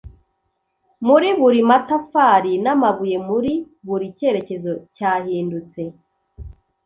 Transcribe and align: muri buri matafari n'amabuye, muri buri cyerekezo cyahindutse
muri 1.07 1.29
buri 1.39 1.59
matafari 1.69 2.51
n'amabuye, 2.63 3.17
muri 3.29 3.51
buri 3.87 4.05
cyerekezo 4.17 4.71
cyahindutse 4.95 5.81